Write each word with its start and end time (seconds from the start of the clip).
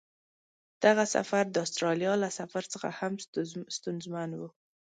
دغه 0.83 1.03
سفر 1.15 1.43
د 1.51 1.57
استرالیا 1.65 2.13
له 2.23 2.29
سفر 2.39 2.63
څخه 2.73 2.89
هم 2.99 3.13
ستونزمن 3.75 4.29
و. 4.35 4.41